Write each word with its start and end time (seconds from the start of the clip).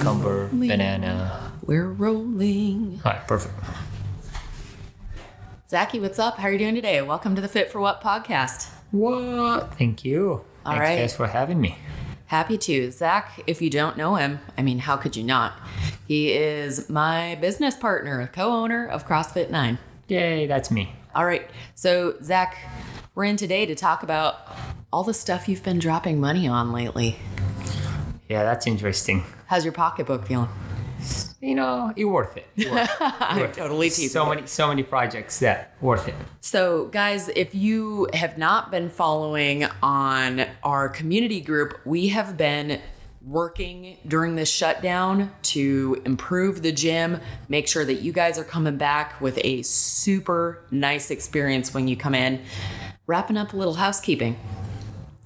cucumber, 0.00 0.48
banana. 0.48 1.52
We're 1.62 1.90
rolling. 1.90 3.02
All 3.04 3.12
right, 3.12 3.28
perfect. 3.28 3.54
Zachy, 5.68 6.00
what's 6.00 6.18
up? 6.18 6.38
How 6.38 6.48
are 6.48 6.52
you 6.52 6.58
doing 6.58 6.74
today? 6.74 7.02
Welcome 7.02 7.34
to 7.36 7.42
the 7.42 7.48
Fit 7.48 7.70
for 7.70 7.80
What 7.80 8.00
podcast. 8.00 8.70
What? 8.92 9.74
Thank 9.74 10.02
you. 10.02 10.42
All 10.64 10.72
Thanks, 10.72 10.80
right. 10.80 10.96
guys, 10.96 11.14
for 11.14 11.26
having 11.26 11.60
me. 11.60 11.76
Happy 12.26 12.56
to. 12.56 12.90
Zach, 12.90 13.42
if 13.46 13.60
you 13.60 13.68
don't 13.68 13.98
know 13.98 14.14
him, 14.14 14.40
I 14.56 14.62
mean, 14.62 14.78
how 14.78 14.96
could 14.96 15.16
you 15.16 15.22
not? 15.22 15.52
He 16.08 16.32
is 16.32 16.88
my 16.88 17.34
business 17.34 17.76
partner, 17.76 18.30
co 18.32 18.50
owner 18.50 18.86
of 18.86 19.06
CrossFit 19.06 19.50
9. 19.50 19.78
Yay, 20.08 20.46
that's 20.46 20.70
me. 20.70 20.94
All 21.14 21.26
right. 21.26 21.48
So, 21.74 22.14
Zach, 22.22 22.56
we're 23.14 23.24
in 23.24 23.36
today 23.36 23.66
to 23.66 23.74
talk 23.74 24.02
about 24.02 24.48
all 24.90 25.04
the 25.04 25.12
stuff 25.12 25.46
you've 25.46 25.62
been 25.62 25.78
dropping 25.78 26.18
money 26.20 26.48
on 26.48 26.72
lately. 26.72 27.16
Yeah, 28.30 28.44
that's 28.44 28.66
interesting. 28.66 29.24
How's 29.50 29.64
your 29.64 29.72
pocketbook 29.72 30.28
feeling? 30.28 30.48
You 31.40 31.56
know, 31.56 31.92
it 31.96 32.04
worth 32.04 32.36
it. 32.36 32.46
It 32.54 32.70
worth 32.70 32.88
it. 32.88 32.96
I'm 33.00 33.50
totally 33.50 33.88
teasing. 33.88 34.08
So 34.10 34.24
many, 34.24 34.46
so 34.46 34.68
many 34.68 34.84
projects 34.84 35.40
that 35.40 35.74
worth 35.80 36.06
it. 36.06 36.14
So, 36.40 36.84
guys, 36.86 37.28
if 37.34 37.52
you 37.52 38.08
have 38.14 38.38
not 38.38 38.70
been 38.70 38.88
following 38.88 39.64
on 39.82 40.46
our 40.62 40.88
community 40.88 41.40
group, 41.40 41.80
we 41.84 42.10
have 42.10 42.36
been 42.36 42.80
working 43.22 43.96
during 44.06 44.36
this 44.36 44.48
shutdown 44.48 45.32
to 45.42 46.00
improve 46.04 46.62
the 46.62 46.70
gym, 46.70 47.18
make 47.48 47.66
sure 47.66 47.84
that 47.84 48.02
you 48.02 48.12
guys 48.12 48.38
are 48.38 48.44
coming 48.44 48.76
back 48.76 49.20
with 49.20 49.36
a 49.42 49.62
super 49.62 50.62
nice 50.70 51.10
experience 51.10 51.74
when 51.74 51.88
you 51.88 51.96
come 51.96 52.14
in. 52.14 52.40
Wrapping 53.08 53.36
up 53.36 53.52
a 53.52 53.56
little 53.56 53.74
housekeeping. 53.74 54.38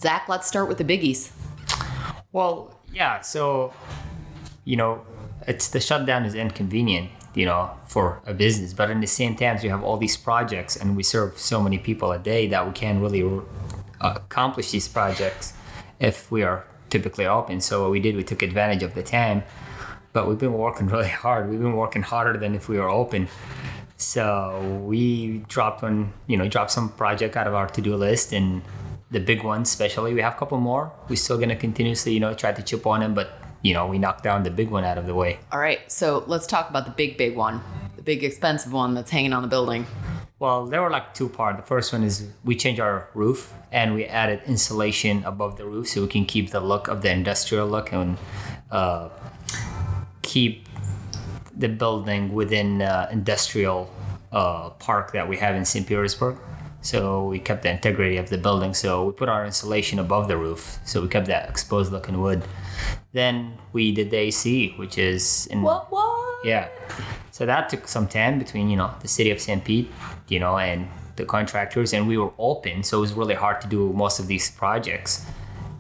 Zach, 0.01 0.31
let's 0.31 0.49
start 0.49 0.67
with 0.67 0.79
the 0.79 0.85
biggies. 0.85 1.31
Well, 2.33 2.81
yeah. 2.91 3.21
So, 3.21 3.75
you 4.65 4.77
know, 4.77 5.05
it's 5.47 5.69
the 5.69 5.81
shutdown 5.81 6.25
is 6.25 6.35
inconvenient, 6.35 7.11
you 7.35 7.45
know, 7.45 7.71
for 7.87 8.23
a 8.27 8.35
business, 8.35 8.73
but 8.73 8.91
in 8.91 9.01
the 9.01 9.07
same 9.07 9.37
times, 9.37 9.63
we 9.63 9.69
have 9.69 9.83
all 9.83 9.97
these 9.97 10.17
projects, 10.17 10.77
and 10.77 10.97
we 10.97 11.03
serve 11.03 11.39
so 11.39 11.63
many 11.63 11.79
people 11.79 12.13
a 12.13 12.19
day 12.19 12.47
that 12.49 12.67
we 12.67 12.73
can't 12.73 13.01
really 13.01 13.23
uh, 14.01 14.15
accomplish 14.17 14.71
these 14.71 14.89
projects 14.89 15.53
if 16.01 16.31
we 16.31 16.43
are 16.43 16.65
typically 16.91 17.27
open. 17.27 17.61
So 17.61 17.83
what 17.83 17.91
we 17.91 18.01
did, 18.01 18.17
we 18.17 18.23
took 18.23 18.43
advantage 18.43 18.83
of 18.83 18.95
the 18.95 19.03
time, 19.03 19.43
but 20.13 20.29
we've 20.29 20.39
been 20.39 20.55
working 20.55 20.87
really 20.95 21.09
hard. 21.09 21.51
We've 21.51 21.61
been 21.61 21.77
working 21.77 22.03
harder 22.03 22.39
than 22.39 22.55
if 22.55 22.69
we 22.69 22.79
were 22.79 22.89
open. 22.89 23.29
So 23.97 24.83
we 24.85 25.39
dropped 25.49 25.83
one, 25.83 26.13
you 26.27 26.37
know, 26.37 26.49
dropped 26.49 26.73
some 26.73 26.89
project 26.91 27.37
out 27.37 27.47
of 27.47 27.55
our 27.55 27.69
to-do 27.69 27.95
list 27.97 28.33
and 28.33 28.63
the 29.11 29.21
big 29.21 29.45
ones, 29.45 29.71
especially. 29.71 30.15
We 30.15 30.23
have 30.23 30.35
a 30.35 30.37
couple 30.37 30.59
more. 30.59 30.93
We're 31.09 31.17
still 31.17 31.39
gonna 31.39 31.57
continuously, 31.57 32.13
you 32.13 32.21
know, 32.21 32.35
try 32.35 32.53
to 32.53 32.63
chip 32.63 32.87
on 32.87 33.01
them, 33.01 33.15
but 33.15 33.39
you 33.65 33.73
know, 33.73 33.87
we 33.87 33.99
knocked 33.99 34.23
down 34.23 34.43
the 34.43 34.51
big 34.51 34.71
one 34.71 34.85
out 34.85 34.99
of 34.99 35.07
the 35.07 35.15
way. 35.15 35.39
All 35.51 35.59
right, 35.59 35.91
so 35.91 36.23
let's 36.27 36.47
talk 36.47 36.69
about 36.69 36.85
the 36.85 36.91
big, 36.93 37.17
big 37.17 37.35
one, 37.35 37.63
the 37.97 38.03
big, 38.03 38.23
expensive 38.23 38.73
one 38.73 38.95
that's 38.95 39.11
hanging 39.11 39.33
on 39.33 39.41
the 39.43 39.49
building. 39.49 39.87
Well, 40.39 40.67
there 40.67 40.83
were 40.83 40.91
like 40.91 41.15
two 41.15 41.31
parts. 41.31 41.61
The 41.61 41.67
first 41.67 41.91
one 41.91 42.03
is 42.05 42.29
we 42.45 42.57
changed 42.57 42.79
our 42.79 43.09
roof 43.15 43.55
and 43.73 43.95
we 43.95 44.05
added 44.05 44.43
insulation 44.47 45.25
above 45.25 45.57
the 45.57 45.65
roof 45.65 45.89
so 45.89 46.03
we 46.03 46.09
can 46.09 46.27
keep 46.27 46.51
the 46.51 46.61
look 46.61 46.89
of 46.89 47.01
the 47.01 47.11
industrial 47.11 47.67
look 47.67 47.91
and 47.93 48.19
uh, 48.71 49.09
keep 50.21 50.69
the 51.57 51.69
building 51.69 52.35
within 52.35 52.83
uh, 52.83 53.09
industrial 53.11 53.91
uh, 54.33 54.69
park 54.71 55.13
that 55.13 55.27
we 55.27 55.39
have 55.39 55.55
in 55.55 55.65
St. 55.65 55.87
Petersburg. 55.87 56.37
So 56.85 57.25
we 57.25 57.39
kept 57.39 57.63
the 57.63 57.71
integrity 57.71 58.19
of 58.19 58.29
the 58.29 58.37
building. 58.37 58.75
So 58.75 59.07
we 59.07 59.13
put 59.13 59.31
our 59.31 59.47
insulation 59.47 59.99
above 59.99 60.29
the 60.29 60.37
roof. 60.37 60.79
So 60.85 61.01
we 61.01 61.09
kept 61.09 61.27
that 61.29 61.49
exposed 61.49 61.91
looking 61.91 62.21
wood. 62.21 62.43
Then 63.13 63.57
we 63.73 63.91
did 63.91 64.11
the 64.11 64.19
AC, 64.19 64.75
which 64.77 64.99
is 64.99 65.47
in 65.47 65.63
What? 65.63 65.91
What? 65.91 66.45
yeah. 66.45 66.69
So 67.31 67.47
that 67.47 67.71
took 67.71 67.89
some 67.89 68.07
time 68.07 68.39
between, 68.39 68.69
you 68.69 68.77
know, 68.77 68.95
the 69.01 69.09
city 69.09 69.31
of 69.31 69.41
St. 69.41 69.65
Pete, 69.65 69.91
you 70.29 70.39
know, 70.39 70.59
and 70.59 70.87
the 71.17 71.25
contractors 71.25 71.95
and 71.95 72.07
we 72.07 72.19
were 72.19 72.33
open, 72.39 72.83
so 72.83 72.99
it 72.99 73.01
was 73.01 73.13
really 73.15 73.35
hard 73.35 73.61
to 73.63 73.69
do 73.69 73.93
most 73.93 74.19
of 74.19 74.27
these 74.27 74.51
projects, 74.51 75.25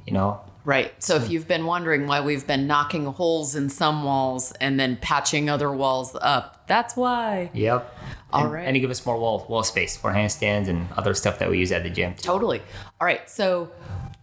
you 0.07 0.13
know. 0.13 0.41
Right. 0.65 0.91
So 1.03 1.17
if 1.17 1.29
you've 1.29 1.47
been 1.47 1.67
wondering 1.67 2.07
why 2.07 2.23
we've 2.23 2.47
been 2.47 2.67
knocking 2.67 3.05
holes 3.05 3.55
in 3.55 3.69
some 3.69 4.03
walls 4.03 4.53
and 4.61 4.81
then 4.81 4.97
patching 4.97 5.51
other 5.51 5.71
walls 5.71 6.17
up, 6.23 6.67
that's 6.67 6.97
why. 6.97 7.51
Yep. 7.53 7.95
All 8.35 8.45
and, 8.45 8.53
right. 8.53 8.67
And 8.67 8.81
give 8.81 8.91
us 8.91 9.07
more 9.07 9.17
wall 9.19 9.47
wall 9.49 9.63
space 9.63 9.97
for 9.97 10.11
handstands 10.11 10.69
and 10.69 10.89
other 10.97 11.15
stuff 11.15 11.39
that 11.39 11.49
we 11.49 11.59
use 11.59 11.71
at 11.73 11.85
the 11.85 11.91
gym. 11.91 12.15
Too. 12.15 12.23
Totally. 12.23 12.61
All 13.01 13.07
right. 13.07 13.29
So 13.31 13.71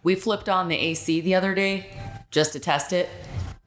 we 0.04 0.16
flipped 0.16 0.50
on 0.50 0.68
the 0.68 0.76
AC 0.76 1.22
the 1.22 1.36
other 1.36 1.56
day 1.56 1.88
just 2.30 2.54
to 2.54 2.60
test 2.60 2.92
it. 2.94 3.10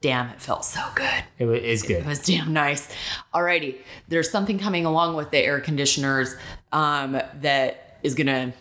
Damn, 0.01 0.29
it 0.29 0.39
felt 0.39 0.63
so 0.63 0.81
good. 0.93 1.23
It 1.39 1.45
wa- 1.45 1.53
good. 1.53 1.89
It 1.89 2.05
was 2.05 2.19
damn 2.19 2.53
nice. 2.53 2.87
Alrighty, 3.33 3.77
there's 4.07 4.29
something 4.29 4.59
coming 4.59 4.85
along 4.85 5.15
with 5.15 5.31
the 5.31 5.39
air 5.39 5.59
conditioners 5.59 6.35
um, 6.71 7.19
that 7.41 7.97
is 8.03 8.13
gonna 8.13 8.53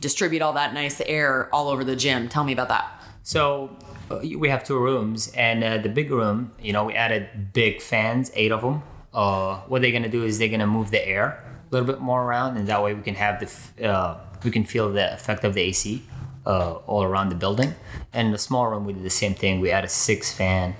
distribute 0.00 0.40
all 0.40 0.54
that 0.54 0.72
nice 0.72 1.02
air 1.02 1.54
all 1.54 1.68
over 1.68 1.84
the 1.84 1.94
gym. 1.94 2.28
Tell 2.28 2.42
me 2.42 2.54
about 2.54 2.68
that. 2.68 3.02
So 3.22 3.76
uh, 4.10 4.20
we 4.36 4.48
have 4.48 4.64
two 4.64 4.78
rooms, 4.78 5.30
and 5.36 5.62
uh, 5.62 5.78
the 5.78 5.88
big 5.88 6.10
room, 6.10 6.52
you 6.60 6.72
know, 6.72 6.84
we 6.84 6.94
added 6.94 7.52
big 7.52 7.82
fans, 7.82 8.30
eight 8.34 8.50
of 8.50 8.62
them. 8.62 8.82
Uh, 9.14 9.58
what 9.68 9.82
they're 9.82 9.92
gonna 9.92 10.08
do 10.08 10.24
is 10.24 10.38
they're 10.38 10.48
gonna 10.48 10.66
move 10.66 10.90
the 10.90 11.06
air 11.06 11.44
a 11.70 11.74
little 11.74 11.86
bit 11.86 12.00
more 12.00 12.22
around, 12.22 12.56
and 12.56 12.66
that 12.68 12.82
way 12.82 12.94
we 12.94 13.02
can 13.02 13.14
have 13.14 13.40
the 13.40 13.88
uh, 13.88 14.18
we 14.44 14.50
can 14.50 14.64
feel 14.64 14.90
the 14.92 15.12
effect 15.14 15.44
of 15.44 15.54
the 15.54 15.60
AC 15.60 16.02
uh, 16.46 16.72
all 16.86 17.02
around 17.02 17.28
the 17.28 17.34
building. 17.34 17.74
And 18.12 18.26
in 18.26 18.32
the 18.32 18.38
small 18.38 18.66
room, 18.66 18.84
we 18.84 18.92
did 18.92 19.04
the 19.04 19.10
same 19.10 19.34
thing. 19.34 19.60
We 19.60 19.70
added 19.70 19.90
six 19.90 20.32
fan. 20.32 20.74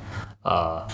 Uh, 0.44 0.88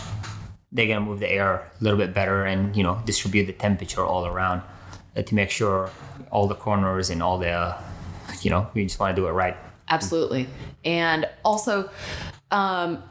they're 0.72 0.86
gonna 0.86 1.00
move 1.00 1.20
the 1.20 1.30
air 1.30 1.70
a 1.80 1.84
little 1.84 1.98
bit 1.98 2.12
better, 2.12 2.44
and 2.44 2.76
you 2.76 2.82
know, 2.82 3.00
distribute 3.04 3.46
the 3.46 3.52
temperature 3.52 4.04
all 4.04 4.26
around 4.26 4.62
uh, 5.16 5.22
to 5.22 5.34
make 5.34 5.50
sure 5.50 5.90
all 6.30 6.46
the 6.46 6.54
corners 6.54 7.10
and 7.10 7.22
all 7.22 7.38
the, 7.38 7.50
uh, 7.50 7.80
you 8.42 8.50
know, 8.50 8.68
we 8.74 8.84
just 8.84 8.98
want 9.00 9.14
to 9.14 9.20
do 9.20 9.26
it 9.26 9.32
right. 9.32 9.56
Absolutely. 9.88 10.46
And 10.84 11.26
also, 11.44 11.90
um, 12.50 13.02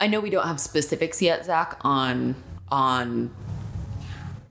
I 0.00 0.06
know 0.06 0.20
we 0.20 0.30
don't 0.30 0.46
have 0.46 0.60
specifics 0.60 1.22
yet, 1.22 1.46
Zach, 1.46 1.78
on 1.80 2.34
on 2.70 3.34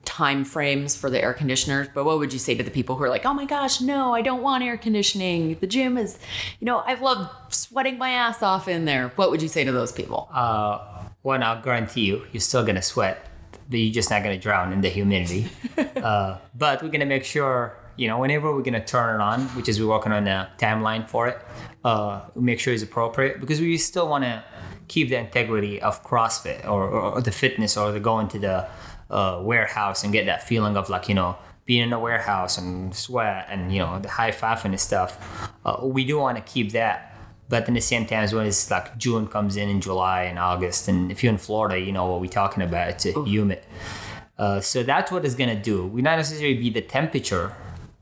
time 0.08 0.44
frames 0.44 0.96
for 0.96 1.10
the 1.10 1.22
air 1.22 1.34
conditioners, 1.34 1.86
but 1.94 2.04
what 2.04 2.18
would 2.18 2.32
you 2.32 2.38
say 2.38 2.54
to 2.54 2.62
the 2.62 2.70
people 2.70 2.96
who 2.96 3.04
are 3.04 3.08
like, 3.08 3.24
oh 3.24 3.34
my 3.34 3.44
gosh, 3.44 3.80
no, 3.80 4.14
I 4.14 4.22
don't 4.22 4.42
want 4.42 4.64
air 4.64 4.76
conditioning. 4.76 5.56
The 5.60 5.66
gym 5.66 5.96
is, 5.98 6.18
you 6.58 6.64
know, 6.64 6.78
I've 6.78 7.02
loved 7.02 7.54
sweating 7.54 7.98
my 7.98 8.10
ass 8.10 8.42
off 8.42 8.66
in 8.68 8.84
there. 8.84 9.12
What 9.16 9.30
would 9.30 9.42
you 9.42 9.48
say 9.48 9.64
to 9.64 9.70
those 9.70 9.92
people? 9.92 10.28
uh, 10.32 10.98
one, 11.22 11.42
I'll 11.42 11.60
guarantee 11.60 12.02
you, 12.02 12.24
you're 12.32 12.40
still 12.40 12.64
gonna 12.64 12.82
sweat, 12.82 13.26
but 13.68 13.78
you're 13.78 13.92
just 13.92 14.10
not 14.10 14.22
gonna 14.22 14.38
drown 14.38 14.72
in 14.72 14.80
the 14.80 14.88
humidity. 14.88 15.50
uh, 15.96 16.38
but 16.56 16.82
we're 16.82 16.88
gonna 16.88 17.06
make 17.06 17.24
sure, 17.24 17.76
you 17.96 18.08
know, 18.08 18.18
whenever 18.18 18.52
we're 18.54 18.62
gonna 18.62 18.84
turn 18.84 19.20
it 19.20 19.22
on, 19.22 19.42
which 19.56 19.68
is 19.68 19.80
we're 19.80 19.88
working 19.88 20.12
on 20.12 20.26
a 20.26 20.50
timeline 20.58 21.08
for 21.08 21.28
it, 21.28 21.38
uh, 21.84 22.22
make 22.34 22.60
sure 22.60 22.72
it's 22.72 22.82
appropriate 22.82 23.40
because 23.40 23.60
we 23.60 23.76
still 23.76 24.08
want 24.08 24.24
to 24.24 24.42
keep 24.88 25.08
the 25.08 25.18
integrity 25.18 25.80
of 25.80 26.02
CrossFit 26.02 26.64
or, 26.64 26.88
or, 26.88 27.00
or 27.14 27.20
the 27.20 27.30
fitness 27.30 27.76
or 27.76 27.92
the 27.92 28.00
going 28.00 28.28
to 28.28 28.38
the 28.38 28.68
uh, 29.10 29.40
warehouse 29.42 30.04
and 30.04 30.12
get 30.12 30.26
that 30.26 30.42
feeling 30.42 30.76
of 30.76 30.88
like 30.90 31.08
you 31.08 31.14
know 31.14 31.36
being 31.64 31.82
in 31.82 31.90
the 31.90 31.98
warehouse 31.98 32.58
and 32.58 32.94
sweat 32.94 33.46
and 33.50 33.72
you 33.72 33.78
know 33.78 33.98
the 33.98 34.08
high 34.08 34.32
five 34.32 34.64
and 34.64 34.78
stuff. 34.80 35.52
Uh, 35.64 35.78
we 35.82 36.04
do 36.04 36.18
want 36.18 36.36
to 36.36 36.42
keep 36.42 36.72
that 36.72 37.08
but 37.48 37.66
in 37.66 37.74
the 37.74 37.80
same 37.80 38.04
time, 38.04 38.24
as 38.24 38.34
when 38.34 38.46
it's 38.46 38.70
like 38.70 38.98
June 38.98 39.26
comes 39.26 39.56
in 39.56 39.68
in 39.68 39.80
July 39.80 40.24
and 40.24 40.38
August, 40.38 40.86
and 40.86 41.10
if 41.10 41.24
you're 41.24 41.32
in 41.32 41.38
Florida, 41.38 41.78
you 41.80 41.92
know 41.92 42.06
what 42.06 42.20
we're 42.20 42.26
talking 42.26 42.62
about. 42.62 42.90
It's 42.90 43.06
a 43.06 43.24
humid. 43.24 43.60
Uh, 44.36 44.60
so 44.60 44.82
that's 44.82 45.10
what 45.10 45.24
it's 45.24 45.34
gonna 45.34 45.60
do. 45.60 45.86
We're 45.86 46.04
not 46.04 46.16
necessarily 46.16 46.54
be 46.54 46.70
the 46.70 46.82
temperature 46.82 47.54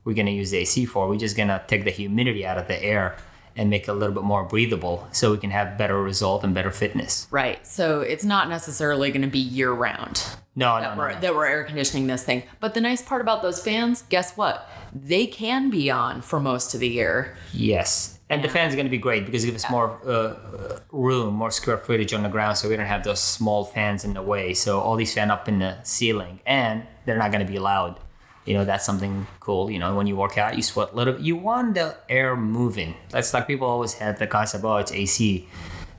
we're 0.03 0.13
gonna 0.13 0.31
use 0.31 0.51
the 0.51 0.57
AC 0.57 0.85
for. 0.85 1.07
We're 1.07 1.17
just 1.17 1.37
gonna 1.37 1.63
take 1.67 1.85
the 1.85 1.91
humidity 1.91 2.45
out 2.45 2.57
of 2.57 2.67
the 2.67 2.81
air 2.83 3.17
and 3.57 3.69
make 3.69 3.83
it 3.83 3.89
a 3.89 3.93
little 3.93 4.13
bit 4.13 4.23
more 4.23 4.43
breathable, 4.43 5.07
so 5.11 5.31
we 5.31 5.37
can 5.37 5.51
have 5.51 5.77
better 5.77 6.01
result 6.01 6.43
and 6.43 6.53
better 6.53 6.71
fitness. 6.71 7.27
Right. 7.31 7.65
So 7.65 8.01
it's 8.01 8.23
not 8.23 8.49
necessarily 8.49 9.11
going 9.11 9.23
to 9.23 9.27
be 9.27 9.39
year 9.39 9.71
round. 9.71 10.23
No, 10.55 10.75
no, 10.75 10.81
that 10.81 10.95
no, 10.95 10.97
we're, 10.97 11.13
no. 11.13 11.19
that 11.19 11.35
we're 11.35 11.45
air 11.45 11.63
conditioning 11.63 12.07
this 12.07 12.23
thing. 12.23 12.43
But 12.59 12.73
the 12.73 12.81
nice 12.81 13.01
part 13.01 13.21
about 13.21 13.41
those 13.41 13.61
fans, 13.61 14.03
guess 14.09 14.35
what? 14.35 14.67
They 14.93 15.27
can 15.27 15.69
be 15.69 15.91
on 15.91 16.21
for 16.21 16.39
most 16.39 16.73
of 16.73 16.79
the 16.79 16.87
year. 16.87 17.35
Yes. 17.53 18.17
And 18.29 18.43
the 18.43 18.49
fan's 18.49 18.73
are 18.73 18.75
going 18.75 18.87
to 18.87 18.91
be 18.91 18.97
great 18.97 19.25
because 19.25 19.43
it 19.43 19.47
gives 19.47 19.63
us 19.63 19.71
more 19.71 20.01
uh, 20.05 20.79
room, 20.91 21.35
more 21.35 21.51
square 21.51 21.77
footage 21.77 22.13
on 22.13 22.23
the 22.23 22.29
ground, 22.29 22.57
so 22.57 22.67
we 22.67 22.75
don't 22.75 22.85
have 22.85 23.03
those 23.03 23.21
small 23.21 23.63
fans 23.63 24.03
in 24.03 24.13
the 24.15 24.21
way. 24.21 24.53
So 24.53 24.79
all 24.81 24.95
these 24.97 25.13
fans 25.13 25.31
up 25.31 25.47
in 25.47 25.59
the 25.59 25.81
ceiling, 25.83 26.41
and 26.45 26.83
they're 27.05 27.17
not 27.17 27.31
going 27.31 27.45
to 27.45 27.51
be 27.51 27.59
loud. 27.59 27.99
You 28.47 28.53
know, 28.53 28.63
that's 28.63 28.85
something 28.85 29.27
cool. 29.41 29.69
You 29.69 29.77
know, 29.77 29.93
when 29.95 30.07
you 30.07 30.15
work 30.15 30.37
out, 30.37 30.55
you 30.55 30.63
sweat 30.63 30.93
a 30.93 30.95
little. 30.95 31.13
Bit. 31.13 31.23
You 31.23 31.35
want 31.35 31.75
the 31.75 31.97
air 32.07 32.37
moving. 32.37 32.95
That's 33.09 33.33
like 33.33 33.45
people 33.45 33.67
always 33.67 33.93
have 33.95 34.19
the 34.19 34.25
concept, 34.25 34.63
oh, 34.63 34.77
it's 34.77 34.91
AC. 34.91 35.45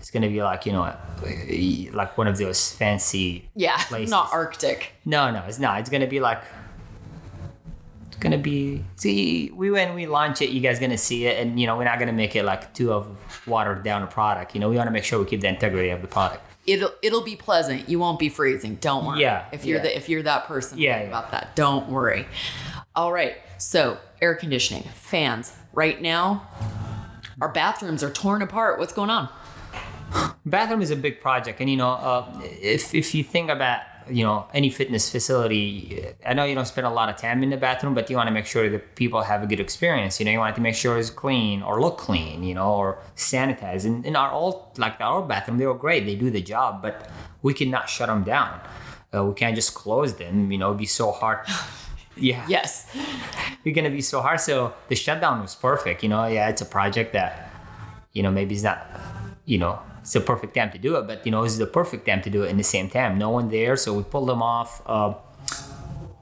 It's 0.00 0.10
going 0.10 0.22
to 0.22 0.30
be 0.30 0.42
like 0.42 0.64
you 0.64 0.72
know, 0.72 0.94
like 1.92 2.16
one 2.16 2.26
of 2.26 2.38
those 2.38 2.72
fancy. 2.72 3.50
Yeah, 3.54 3.76
places. 3.88 4.10
not 4.10 4.32
Arctic. 4.32 4.92
No, 5.04 5.30
no, 5.30 5.44
it's 5.46 5.58
not. 5.58 5.80
It's 5.80 5.90
gonna 5.90 6.06
be 6.06 6.20
like 6.20 6.42
it's 8.06 8.16
gonna 8.16 8.38
be 8.38 8.82
see 8.96 9.50
we 9.54 9.70
when 9.70 9.94
we 9.94 10.06
launch 10.06 10.42
it 10.42 10.50
you 10.50 10.60
guys 10.60 10.80
gonna 10.80 10.98
see 10.98 11.26
it 11.26 11.38
and 11.38 11.60
you 11.60 11.66
know 11.68 11.76
we're 11.76 11.84
not 11.84 12.00
gonna 12.00 12.12
make 12.12 12.34
it 12.34 12.44
like 12.44 12.72
too 12.74 12.92
of 12.92 13.06
watered 13.46 13.84
down 13.84 14.02
a 14.02 14.08
product 14.08 14.54
you 14.54 14.60
know 14.60 14.68
we 14.68 14.76
want 14.76 14.88
to 14.88 14.90
make 14.90 15.04
sure 15.04 15.20
we 15.20 15.24
keep 15.24 15.40
the 15.40 15.46
integrity 15.46 15.90
of 15.90 16.02
the 16.02 16.08
product 16.08 16.42
it'll 16.68 16.92
it'll 17.02 17.22
be 17.24 17.36
pleasant. 17.36 17.88
You 17.88 17.98
won't 17.98 18.18
be 18.18 18.28
freezing. 18.28 18.76
Don't 18.76 19.04
worry. 19.06 19.20
Yeah, 19.22 19.46
If 19.52 19.64
you're 19.64 19.78
yeah. 19.78 19.82
the 19.82 19.96
if 19.96 20.08
you're 20.08 20.22
that 20.22 20.46
person 20.46 20.78
Yeah, 20.78 21.00
yeah. 21.00 21.08
about 21.08 21.30
that, 21.32 21.56
don't 21.56 21.88
worry. 21.88 22.26
All 22.94 23.12
right. 23.12 23.36
So 23.58 23.98
air 24.20 24.34
conditioning, 24.34 24.84
fans. 24.94 25.52
Right 25.72 26.00
now, 26.02 26.48
our 27.40 27.48
bathrooms 27.48 28.02
are 28.02 28.10
torn 28.10 28.42
apart. 28.42 28.78
What's 28.78 28.92
going 28.92 29.10
on? 29.10 29.28
bathroom 30.46 30.80
is 30.80 30.90
a 30.90 30.96
big 30.96 31.20
project 31.20 31.60
and 31.60 31.68
you 31.68 31.76
know 31.76 31.90
uh, 31.90 32.40
if, 32.42 32.94
if 32.94 33.14
you 33.14 33.22
think 33.22 33.50
about 33.50 33.82
you 34.10 34.24
know 34.24 34.46
any 34.52 34.70
fitness 34.70 35.10
facility 35.10 36.04
i 36.26 36.32
know 36.34 36.44
you 36.44 36.54
don't 36.54 36.66
spend 36.66 36.86
a 36.86 36.90
lot 36.90 37.08
of 37.08 37.16
time 37.16 37.42
in 37.42 37.50
the 37.50 37.56
bathroom 37.56 37.94
but 37.94 38.08
you 38.10 38.16
want 38.16 38.26
to 38.26 38.32
make 38.32 38.46
sure 38.46 38.68
that 38.68 38.94
people 38.96 39.22
have 39.22 39.42
a 39.42 39.46
good 39.46 39.60
experience 39.60 40.18
you 40.18 40.24
know 40.26 40.32
you 40.32 40.38
want 40.38 40.54
to 40.54 40.60
make 40.60 40.74
sure 40.74 40.98
it's 40.98 41.10
clean 41.10 41.62
or 41.62 41.80
look 41.80 41.98
clean 41.98 42.42
you 42.42 42.54
know 42.54 42.72
or 42.74 42.98
sanitized 43.16 43.84
and 43.84 44.04
in 44.06 44.16
our 44.16 44.32
old 44.32 44.78
like 44.78 45.00
our 45.00 45.22
bathroom 45.22 45.58
they 45.58 45.66
were 45.66 45.74
great 45.74 46.04
they 46.06 46.14
do 46.14 46.30
the 46.30 46.40
job 46.42 46.82
but 46.82 47.08
we 47.42 47.52
cannot 47.54 47.88
shut 47.88 48.08
them 48.08 48.22
down 48.24 48.60
uh, 49.14 49.24
we 49.24 49.34
can't 49.34 49.54
just 49.54 49.74
close 49.74 50.14
them 50.16 50.50
you 50.52 50.58
know 50.58 50.68
it'd 50.68 50.78
be 50.78 50.86
so 50.86 51.10
hard 51.12 51.38
yeah 52.16 52.44
Yes. 52.48 52.86
you're 53.64 53.74
gonna 53.74 53.90
be 53.90 54.00
so 54.00 54.20
hard. 54.20 54.40
So 54.40 54.74
the 54.88 54.94
shutdown 54.96 55.40
was 55.40 55.54
perfect. 55.54 56.02
You 56.02 56.08
know, 56.08 56.26
yeah, 56.26 56.48
it's 56.48 56.62
a 56.62 56.64
project 56.66 57.12
that, 57.12 57.50
you 58.12 58.22
know, 58.24 58.30
maybe 58.30 58.54
it's 58.54 58.64
not, 58.64 58.84
you 59.44 59.58
know, 59.58 59.78
it's 60.08 60.14
the 60.14 60.22
perfect 60.22 60.54
time 60.54 60.70
to 60.70 60.78
do 60.78 60.96
it, 60.96 61.06
but 61.06 61.26
you 61.26 61.30
know, 61.30 61.44
it's 61.44 61.58
the 61.58 61.66
perfect 61.66 62.06
time 62.06 62.22
to 62.22 62.30
do 62.30 62.42
it 62.42 62.48
in 62.48 62.56
the 62.56 62.64
same 62.64 62.88
time. 62.88 63.18
No 63.18 63.28
one 63.28 63.50
there, 63.50 63.76
so 63.76 63.92
we 63.92 64.02
pulled 64.02 64.30
them 64.30 64.42
off. 64.42 64.80
Uh, 64.86 65.12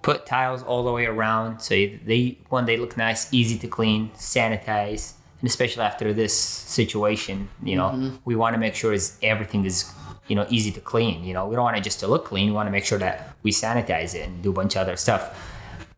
put 0.03 0.27
tiles 0.27 0.65
all 0.65 0.83
the 0.83 0.91
way 0.91 1.07
around, 1.07 1.61
so 1.61 1.75
they 1.75 2.37
one 2.49 2.65
they 2.65 2.77
look 2.77 2.97
nice, 2.97 3.33
easy 3.33 3.57
to 3.57 3.69
clean, 3.69 4.11
sanitize, 4.17 5.13
and 5.41 5.49
especially 5.49 5.85
after 5.85 6.13
this 6.13 6.35
situation, 6.37 7.49
you 7.63 7.77
know, 7.77 8.19
we 8.25 8.35
want 8.35 8.55
to 8.55 8.59
make 8.59 8.75
sure 8.75 8.93
is 8.93 9.17
everything 9.23 9.65
is. 9.65 9.89
You 10.27 10.35
know, 10.35 10.45
easy 10.51 10.73
to 10.73 10.81
clean. 10.81 11.23
You 11.23 11.35
know, 11.35 11.47
we 11.47 11.55
don't 11.55 11.63
want 11.63 11.77
it 11.77 11.85
just 11.85 12.01
to 12.01 12.09
look 12.09 12.25
clean. 12.25 12.49
We 12.49 12.53
want 12.53 12.67
to 12.67 12.73
make 12.73 12.85
sure 12.85 12.99
that 12.99 13.37
we 13.45 13.53
sanitize 13.53 14.13
it 14.17 14.27
and 14.27 14.43
do 14.43 14.51
a 14.51 14.53
bunch 14.53 14.75
of 14.75 14.81
other 14.83 14.97
stuff 14.97 15.23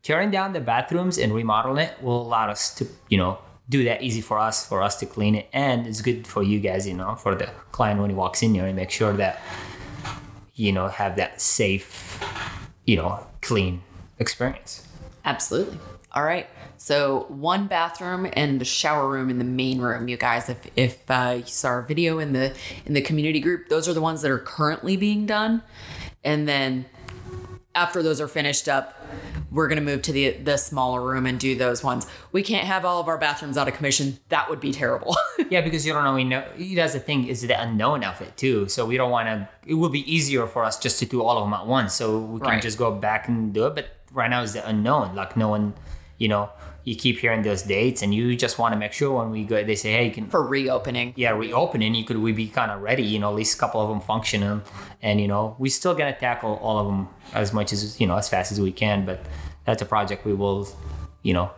tearing 0.02 0.30
down 0.30 0.52
the 0.52 0.60
bathrooms 0.60 1.16
and 1.16 1.32
remodeling 1.32 1.84
it 1.86 2.02
will 2.02 2.22
allow 2.22 2.48
us 2.50 2.74
to 2.74 2.86
you 3.08 3.16
know 3.16 3.38
do 3.68 3.84
that 3.84 4.02
easy 4.02 4.20
for 4.20 4.38
us 4.38 4.66
for 4.66 4.82
us 4.82 4.96
to 4.96 5.06
clean 5.06 5.34
it 5.34 5.48
and 5.52 5.86
it's 5.86 6.00
good 6.00 6.26
for 6.26 6.42
you 6.42 6.58
guys 6.60 6.86
you 6.86 6.94
know 6.94 7.14
for 7.14 7.34
the 7.34 7.46
client 7.72 8.00
when 8.00 8.10
he 8.10 8.16
walks 8.16 8.42
in 8.42 8.54
here 8.54 8.66
and 8.66 8.76
make 8.76 8.90
sure 8.90 9.12
that 9.12 9.40
you 10.54 10.72
know 10.72 10.88
have 10.88 11.16
that 11.16 11.40
safe 11.40 12.22
you 12.86 12.96
know 12.96 13.24
clean 13.40 13.82
experience 14.18 14.88
Absolutely. 15.28 15.78
All 16.12 16.24
right. 16.24 16.46
So 16.78 17.26
one 17.28 17.66
bathroom 17.66 18.30
and 18.32 18.58
the 18.58 18.64
shower 18.64 19.06
room 19.06 19.28
in 19.28 19.36
the 19.36 19.44
main 19.44 19.78
room, 19.78 20.08
you 20.08 20.16
guys. 20.16 20.48
If 20.48 20.66
if 20.74 21.10
uh, 21.10 21.34
you 21.40 21.46
saw 21.46 21.68
our 21.68 21.82
video 21.82 22.18
in 22.18 22.32
the 22.32 22.54
in 22.86 22.94
the 22.94 23.02
community 23.02 23.40
group, 23.40 23.68
those 23.68 23.86
are 23.88 23.92
the 23.92 24.00
ones 24.00 24.22
that 24.22 24.30
are 24.30 24.38
currently 24.38 24.96
being 24.96 25.26
done, 25.26 25.62
and 26.24 26.48
then 26.48 26.86
after 27.74 28.02
those 28.02 28.22
are 28.22 28.28
finished 28.28 28.68
up, 28.68 28.98
we're 29.50 29.68
gonna 29.68 29.80
move 29.80 30.02
to 30.02 30.12
the 30.12 30.32
the 30.32 30.56
smaller 30.56 31.02
room 31.02 31.26
and 31.26 31.38
do 31.40 31.54
those 31.56 31.82
ones. 31.82 32.06
We 32.32 32.42
can't 32.42 32.66
have 32.66 32.84
all 32.84 33.00
of 33.00 33.08
our 33.08 33.18
bathrooms 33.18 33.56
out 33.56 33.68
of 33.68 33.74
commission. 33.74 34.18
That 34.28 34.48
would 34.50 34.60
be 34.60 34.72
terrible. 34.72 35.16
yeah 35.50 35.60
because 35.60 35.86
you 35.86 35.92
don't 35.92 36.04
know 36.04 36.14
we 36.14 36.24
know 36.24 36.44
that's 36.74 36.92
the 36.94 37.00
thing 37.00 37.26
is 37.28 37.42
the 37.42 37.60
unknown 37.60 38.02
of 38.04 38.20
it 38.20 38.36
too 38.36 38.68
so 38.68 38.84
we 38.84 38.96
don't 38.96 39.10
want 39.12 39.28
to 39.28 39.48
it 39.66 39.74
will 39.74 39.88
be 39.88 40.00
easier 40.12 40.46
for 40.48 40.64
us 40.64 40.78
just 40.78 40.98
to 40.98 41.06
do 41.06 41.22
all 41.22 41.38
of 41.38 41.44
them 41.44 41.54
at 41.54 41.64
once 41.66 41.94
so 41.94 42.18
we 42.18 42.40
can 42.40 42.48
Right. 42.48 42.62
just 42.62 42.76
go 42.76 42.90
back 42.92 43.28
and 43.28 43.54
do 43.54 43.66
it 43.66 43.74
but 43.76 43.86
right 44.12 44.28
now 44.28 44.42
is 44.42 44.52
the 44.54 44.66
unknown 44.68 45.14
like 45.14 45.36
no 45.36 45.48
one 45.48 45.74
you 46.18 46.28
know 46.28 46.50
you 46.84 46.94
keep 46.94 47.18
hearing 47.18 47.42
those 47.42 47.62
dates 47.62 48.02
and 48.02 48.14
you 48.14 48.34
just 48.34 48.58
want 48.58 48.72
to 48.72 48.78
make 48.78 48.92
sure 48.92 49.18
when 49.18 49.30
we 49.30 49.44
go 49.44 49.62
they 49.64 49.74
say 49.74 49.92
hey 49.92 50.06
you 50.06 50.10
can 50.10 50.26
for 50.26 50.46
reopening. 50.46 51.12
yeah 51.16 51.30
reopening 51.30 51.94
you 51.94 52.04
could 52.04 52.18
we 52.18 52.32
be 52.32 52.48
kind 52.48 52.70
of 52.70 52.80
ready 52.80 53.02
you 53.02 53.18
know 53.18 53.30
at 53.30 53.34
least 53.34 53.56
a 53.56 53.58
couple 53.58 53.80
of 53.80 53.88
them 53.88 54.00
functioning. 54.00 54.62
And 55.00 55.20
you 55.20 55.28
know 55.28 55.56
we 55.58 55.68
still 55.68 55.94
gonna 55.94 56.18
tackle 56.18 56.56
all 56.56 56.78
of 56.78 56.86
them 56.86 57.08
as 57.34 57.52
much 57.52 57.72
as 57.72 58.00
you 58.00 58.06
know 58.06 58.16
as 58.16 58.28
fast 58.28 58.52
as 58.52 58.60
we 58.60 58.72
can 58.72 59.04
but 59.04 59.20
that's 59.64 59.82
a 59.82 59.86
project 59.86 60.24
we 60.24 60.34
will 60.34 60.68
you 61.22 61.34
know 61.34 61.50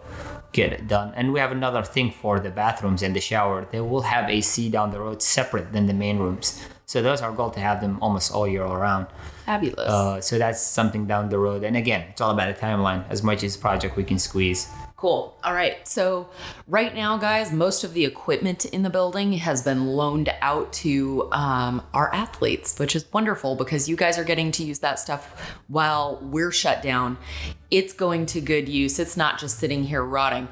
get 0.52 0.72
it 0.72 0.88
done. 0.88 1.12
And 1.14 1.32
we 1.32 1.38
have 1.38 1.52
another 1.52 1.84
thing 1.84 2.10
for 2.10 2.40
the 2.40 2.50
bathrooms 2.50 3.04
and 3.04 3.14
the 3.14 3.20
shower. 3.20 3.68
They 3.70 3.80
will 3.80 4.02
have 4.02 4.28
ac 4.28 4.68
down 4.68 4.90
the 4.90 4.98
road 4.98 5.22
separate 5.22 5.72
than 5.72 5.86
the 5.86 5.94
main 5.94 6.18
rooms 6.18 6.60
so 6.90 7.00
that's 7.02 7.22
our 7.22 7.32
goal 7.32 7.50
to 7.50 7.60
have 7.60 7.80
them 7.80 7.98
almost 8.02 8.32
all 8.32 8.48
year 8.48 8.64
around 8.64 9.06
Fabulous. 9.46 9.88
uh, 9.88 10.20
so 10.20 10.38
that's 10.38 10.60
something 10.60 11.06
down 11.06 11.28
the 11.28 11.38
road 11.38 11.62
and 11.62 11.76
again 11.76 12.02
it's 12.10 12.20
all 12.20 12.32
about 12.32 12.48
a 12.48 12.52
timeline 12.66 13.04
as 13.08 13.22
much 13.22 13.44
as 13.44 13.56
project 13.56 13.96
we 13.96 14.02
can 14.02 14.18
squeeze 14.18 14.68
Cool. 15.00 15.34
All 15.42 15.54
right. 15.54 15.88
So, 15.88 16.28
right 16.68 16.94
now, 16.94 17.16
guys, 17.16 17.50
most 17.54 17.84
of 17.84 17.94
the 17.94 18.04
equipment 18.04 18.66
in 18.66 18.82
the 18.82 18.90
building 18.90 19.32
has 19.32 19.62
been 19.62 19.86
loaned 19.86 20.28
out 20.42 20.74
to 20.74 21.26
um, 21.32 21.82
our 21.94 22.14
athletes, 22.14 22.78
which 22.78 22.94
is 22.94 23.10
wonderful 23.10 23.56
because 23.56 23.88
you 23.88 23.96
guys 23.96 24.18
are 24.18 24.24
getting 24.24 24.52
to 24.52 24.62
use 24.62 24.80
that 24.80 24.98
stuff 24.98 25.56
while 25.68 26.18
we're 26.20 26.52
shut 26.52 26.82
down. 26.82 27.16
It's 27.70 27.94
going 27.94 28.26
to 28.26 28.42
good 28.42 28.68
use. 28.68 28.98
It's 28.98 29.16
not 29.16 29.38
just 29.38 29.58
sitting 29.58 29.84
here 29.84 30.04
rotting. 30.04 30.48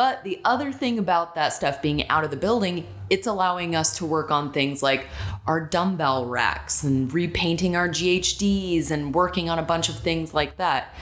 But 0.00 0.24
the 0.24 0.40
other 0.46 0.72
thing 0.72 0.98
about 0.98 1.34
that 1.34 1.52
stuff 1.52 1.82
being 1.82 2.08
out 2.08 2.24
of 2.24 2.30
the 2.30 2.36
building, 2.38 2.86
it's 3.10 3.26
allowing 3.26 3.76
us 3.76 3.98
to 3.98 4.06
work 4.06 4.30
on 4.30 4.50
things 4.50 4.82
like 4.82 5.06
our 5.46 5.60
dumbbell 5.60 6.24
racks 6.24 6.82
and 6.82 7.12
repainting 7.12 7.76
our 7.76 7.86
GHDs 7.86 8.90
and 8.90 9.14
working 9.14 9.50
on 9.50 9.58
a 9.58 9.62
bunch 9.62 9.90
of 9.90 9.98
things 9.98 10.32
like 10.32 10.56
that. 10.56 10.94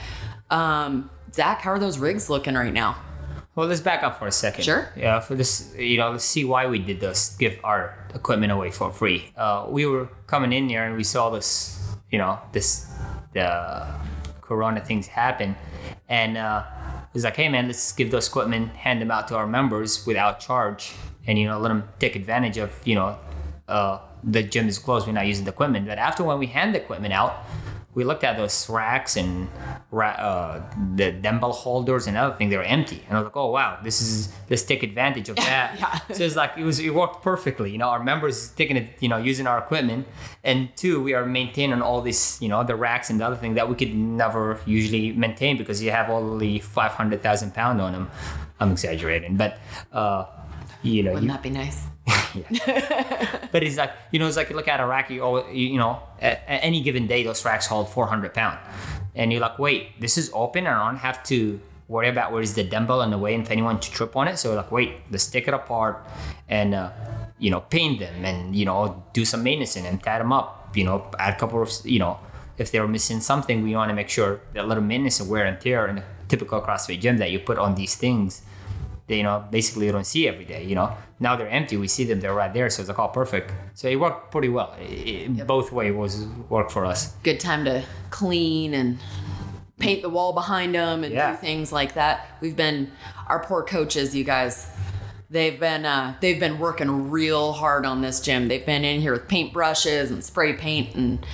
Um, 0.49 1.09
Zach, 1.33 1.61
how 1.61 1.71
are 1.71 1.79
those 1.79 1.97
rigs 1.97 2.29
looking 2.29 2.55
right 2.55 2.73
now? 2.73 2.97
Well, 3.55 3.67
let's 3.67 3.79
back 3.79 4.03
up 4.03 4.19
for 4.19 4.27
a 4.27 4.33
second. 4.33 4.65
Sure. 4.65 4.89
Yeah, 4.97 5.21
for 5.21 5.33
this, 5.33 5.73
you 5.77 5.95
know, 5.95 6.11
let's 6.11 6.25
see 6.25 6.43
why 6.43 6.67
we 6.67 6.79
did 6.79 6.99
this. 6.99 7.37
Give 7.37 7.57
our 7.63 8.05
equipment 8.13 8.51
away 8.51 8.69
for 8.69 8.91
free. 8.91 9.31
Uh, 9.37 9.67
we 9.69 9.85
were 9.85 10.09
coming 10.27 10.51
in 10.51 10.67
here 10.67 10.83
and 10.83 10.97
we 10.97 11.05
saw 11.05 11.29
this, 11.29 11.95
you 12.11 12.17
know, 12.17 12.37
this 12.51 12.85
the 13.31 13.87
Corona 14.41 14.81
things 14.81 15.07
happen, 15.07 15.55
and 16.09 16.35
uh, 16.35 16.65
it 17.09 17.13
was 17.15 17.23
like, 17.23 17.35
hey 17.35 17.49
man, 17.49 17.65
let's 17.65 17.91
give 17.91 18.11
those 18.11 18.27
equipment, 18.27 18.69
hand 18.75 19.01
them 19.01 19.09
out 19.09 19.27
to 19.29 19.35
our 19.35 19.47
members 19.47 20.05
without 20.05 20.39
charge, 20.39 20.93
and 21.25 21.39
you 21.39 21.47
know, 21.47 21.57
let 21.59 21.69
them 21.69 21.89
take 21.97 22.15
advantage 22.15 22.57
of, 22.57 22.71
you 22.85 22.93
know, 22.93 23.17
uh, 23.67 23.99
the 24.23 24.43
gym 24.43 24.67
is 24.67 24.77
closed, 24.77 25.07
we're 25.07 25.13
not 25.13 25.25
using 25.25 25.45
the 25.45 25.51
equipment. 25.51 25.87
But 25.87 25.97
after 25.97 26.23
when 26.23 26.37
we 26.37 26.45
hand 26.45 26.75
the 26.75 26.81
equipment 26.81 27.13
out, 27.13 27.45
we 27.95 28.03
looked 28.03 28.23
at 28.23 28.37
those 28.37 28.69
racks 28.69 29.17
and 29.17 29.49
ra- 29.91 30.09
uh, 30.11 30.61
the 30.95 31.11
dumbbell 31.11 31.51
holders 31.51 32.05
and 32.07 32.15
other 32.15 32.35
thing. 32.35 32.49
They 32.49 32.57
were 32.57 32.63
empty, 32.63 33.03
and 33.07 33.17
I 33.17 33.21
was 33.21 33.25
like, 33.25 33.37
"Oh 33.37 33.49
wow, 33.51 33.79
this 33.83 33.99
is 34.01 34.31
let's 34.49 34.63
take 34.63 34.83
advantage 34.83 35.27
of 35.29 35.35
that." 35.49 35.75
Yeah. 35.79 36.15
So 36.15 36.23
it's 36.23 36.35
like 36.35 36.51
it 36.57 36.63
was 36.63 36.79
it 36.79 36.93
worked 36.93 37.23
perfectly. 37.23 37.71
You 37.71 37.77
know, 37.79 37.89
our 37.89 38.03
members 38.03 38.49
taking 38.51 38.77
it, 38.77 38.89
you 38.99 39.09
know, 39.09 39.17
using 39.17 39.47
our 39.47 39.57
equipment, 39.57 40.07
and 40.43 40.69
two, 40.75 41.01
we 41.01 41.13
are 41.13 41.25
maintaining 41.25 41.81
all 41.81 42.01
this, 42.01 42.41
you 42.41 42.47
know, 42.47 42.63
the 42.63 42.75
racks 42.75 43.09
and 43.09 43.19
the 43.19 43.25
other 43.25 43.35
thing 43.35 43.55
that 43.55 43.67
we 43.67 43.75
could 43.75 43.93
never 43.95 44.59
usually 44.65 45.11
maintain 45.13 45.57
because 45.57 45.81
you 45.81 45.91
have 45.91 46.09
only 46.09 46.59
five 46.59 46.91
hundred 46.91 47.23
thousand 47.23 47.53
pound 47.53 47.81
on 47.81 47.93
them. 47.93 48.09
I'm 48.59 48.71
exaggerating, 48.71 49.37
but 49.37 49.59
uh, 49.91 50.25
you 50.81 51.03
know, 51.03 51.13
Wouldn't 51.13 51.27
you, 51.27 51.33
that 51.33 51.43
be 51.43 51.49
nice? 51.49 51.85
but 53.51 53.63
it's 53.63 53.77
like 53.77 53.91
you 54.11 54.19
know, 54.19 54.27
it's 54.27 54.37
like 54.37 54.49
you 54.49 54.55
look 54.55 54.67
at 54.67 54.79
a 54.79 54.85
rack. 54.85 55.09
You, 55.09 55.45
you 55.51 55.67
you 55.73 55.77
know, 55.77 56.01
at, 56.21 56.43
at 56.47 56.63
any 56.63 56.81
given 56.81 57.07
day, 57.07 57.23
those 57.23 57.43
racks 57.45 57.67
hold 57.67 57.89
400 57.89 58.33
pound, 58.33 58.59
and 59.15 59.31
you're 59.31 59.41
like, 59.41 59.59
wait, 59.59 59.99
this 59.99 60.17
is 60.17 60.31
open, 60.33 60.67
and 60.67 60.75
I 60.75 60.87
don't 60.87 60.97
have 60.97 61.23
to 61.25 61.59
worry 61.89 62.07
about 62.07 62.31
where's 62.31 62.53
the 62.53 62.63
dumbbell 62.63 63.01
in 63.01 63.09
the 63.09 63.17
way 63.17 63.33
and 63.33 63.43
if 63.43 63.51
anyone 63.51 63.79
to 63.79 63.91
trip 63.91 64.15
on 64.15 64.27
it. 64.27 64.37
So 64.37 64.53
like, 64.53 64.71
wait, 64.71 64.93
let's 65.09 65.25
take 65.25 65.47
it 65.47 65.53
apart 65.53 66.05
and 66.47 66.75
uh, 66.75 66.91
you 67.39 67.49
know, 67.49 67.61
paint 67.61 67.99
them 67.99 68.23
and 68.23 68.55
you 68.55 68.65
know, 68.65 69.03
do 69.11 69.25
some 69.25 69.43
maintenance 69.43 69.75
in 69.75 69.83
them, 69.83 69.97
tie 69.97 70.19
them 70.19 70.31
up. 70.31 70.75
You 70.75 70.83
know, 70.83 71.09
add 71.17 71.33
a 71.33 71.37
couple 71.37 71.61
of 71.61 71.71
you 71.83 71.99
know, 71.99 72.19
if 72.57 72.71
they're 72.71 72.87
missing 72.87 73.19
something, 73.19 73.63
we 73.63 73.75
want 73.75 73.89
to 73.89 73.95
make 73.95 74.09
sure 74.09 74.39
that 74.53 74.67
little 74.67 74.83
maintenance 74.83 75.19
and 75.19 75.29
wear 75.29 75.45
and 75.45 75.59
tear 75.59 75.87
in 75.87 75.97
a 75.97 76.03
typical 76.29 76.61
CrossFit 76.61 77.01
gym 77.01 77.17
that 77.17 77.31
you 77.31 77.39
put 77.39 77.57
on 77.57 77.75
these 77.75 77.95
things 77.95 78.41
they, 79.07 79.17
you 79.17 79.23
know, 79.23 79.43
basically 79.49 79.87
you 79.87 79.91
don't 79.91 80.05
see 80.05 80.27
every 80.27 80.45
day, 80.45 80.63
you 80.63 80.75
know. 80.75 80.95
Now 81.19 81.35
they're 81.35 81.49
empty, 81.49 81.77
we 81.77 81.87
see 81.87 82.03
them, 82.03 82.19
they're 82.19 82.31
right 82.35 82.53
there, 82.53 82.69
so 82.69 82.81
it's 82.83 82.89
like, 82.89 82.99
oh, 82.99 83.07
perfect. 83.07 83.51
So 83.73 83.87
it 83.89 83.95
worked 83.99 84.29
pretty 84.31 84.49
well. 84.49 84.75
It, 84.79 85.31
it- 85.39 85.47
Both 85.47 85.71
way 85.71 85.89
was 85.89 86.27
work 86.47 86.69
for 86.69 86.85
us. 86.85 87.13
Good 87.23 87.39
time 87.39 87.65
to 87.65 87.83
clean 88.11 88.75
and 88.75 88.99
paint 89.79 90.03
the 90.03 90.09
wall 90.09 90.31
behind 90.33 90.75
them 90.75 91.03
and 91.03 91.11
Yeah. 91.11 91.31
do 91.31 91.37
things 91.37 91.71
like 91.71 91.95
that. 91.95 92.37
We've 92.39 92.55
been 92.55 92.91
our 93.27 93.39
poor 93.43 93.63
coaches, 93.63 94.15
you 94.15 94.23
guys. 94.23 94.67
They've 95.31 95.59
been 95.59 95.85
uh, 95.87 96.15
they've 96.21 96.39
been 96.39 96.59
working 96.59 97.09
real 97.09 97.53
hard 97.53 97.87
on 97.87 98.01
this 98.03 98.19
gym. 98.19 98.47
They've 98.47 98.63
been 98.65 98.85
in 98.85 99.01
here 99.01 99.13
with 99.13 99.27
paint 99.27 99.53
brushes 99.53 100.11
and 100.11 100.23
spray 100.23 100.53
paint 100.53 100.93
and 100.95 101.25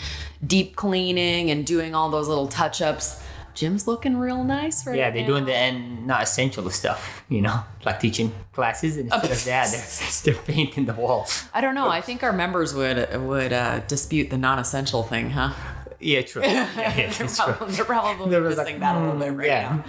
deep 0.48 0.78
cleaning 0.78 1.52
and 1.52 1.66
doing 1.66 1.94
all 1.94 2.10
those 2.10 2.30
little 2.30 2.48
touch 2.48 2.82
ups. 2.82 3.22
Gym's 3.55 3.88
looking 3.88 4.17
real 4.17 4.43
nice 4.43 4.85
right 4.85 4.97
Yeah, 4.97 5.09
they're 5.09 5.21
now. 5.21 5.27
doing 5.27 5.45
the 5.45 5.55
end 5.55 6.05
not 6.05 6.21
essential 6.24 6.69
stuff, 6.69 7.24
you 7.29 7.41
know, 7.41 7.62
like 7.85 8.00
teaching 8.00 8.31
classes, 8.53 8.97
and 8.97 9.12
instead 9.12 9.31
of 9.31 9.45
that, 9.45 9.71
they're, 10.24 10.33
they're 10.33 10.43
painting 10.43 10.85
the 10.85 10.93
walls. 10.93 11.47
I 11.53 11.62
don't 11.62 11.75
know. 11.75 11.89
I 11.89 12.01
think 12.01 12.24
our 12.24 12.33
members 12.33 12.74
would 12.74 13.21
would 13.21 13.53
uh, 13.53 13.79
dispute 13.79 14.29
the 14.29 14.38
non-essential 14.38 15.03
thing, 15.03 15.31
huh? 15.31 15.53
Yeah, 16.00 16.21
true. 16.21 16.43
Yeah, 16.43 16.69
yeah, 16.77 16.95
they're, 16.95 17.05
it's 17.07 17.17
true. 17.17 17.53
probably, 17.53 17.75
they're 17.75 17.85
probably 17.85 18.29
They're 18.29 18.41
missing 18.41 18.65
like, 18.65 18.79
that 18.79 18.95
a 18.95 19.00
little 19.00 19.19
bit 19.19 19.29
mm, 19.29 19.38
right 19.38 19.47
yeah. 19.47 19.75
now. 19.77 19.83